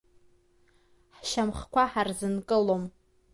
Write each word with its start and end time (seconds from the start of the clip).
Ҳшьамхқәа 1.17 1.83
ҳарзынкылом! 1.91 2.83